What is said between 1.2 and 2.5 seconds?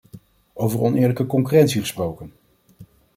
concurrentie gesproken!